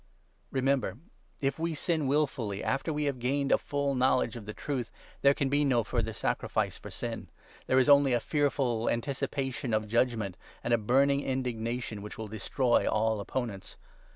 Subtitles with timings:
[0.49, 0.97] Remember,
[1.41, 4.89] if we sin willfully after we have gained a full 26 knowledge of the Truth,
[5.21, 7.29] there can be no further sacrifice for sin;
[7.67, 12.27] there is only a fearful anticipation of judgement, and a 27 burning indignation which will
[12.27, 13.77] destroy all opponents.